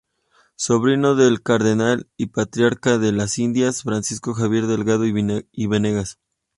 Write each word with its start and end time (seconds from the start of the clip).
Sobrino 0.55 1.13
del 1.13 1.43
cardenal- 1.43 2.07
y 2.17 2.25
patriarca 2.25 2.97
de 2.97 3.11
las 3.11 3.37
Indias, 3.37 3.83
Francisco 3.83 4.33
Javier 4.33 4.65
Delgado 4.65 5.05
y 5.05 5.67
Venegas. 5.67 6.17